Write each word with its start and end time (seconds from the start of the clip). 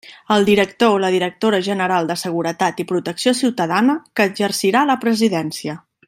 El 0.35 0.45
director 0.49 0.93
o 0.93 1.01
la 1.03 1.11
directora 1.15 1.59
general 1.67 2.09
de 2.13 2.17
Seguretat 2.21 2.81
i 2.85 2.89
Protecció 2.95 3.35
Ciutadana 3.43 3.99
que 4.21 4.27
exercirà 4.31 4.83
la 4.93 4.97
presidència. 5.09 5.77